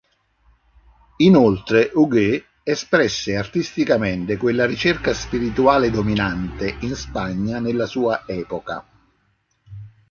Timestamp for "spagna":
6.95-7.59